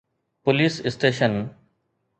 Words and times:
police 0.43 0.75
station 0.87 1.33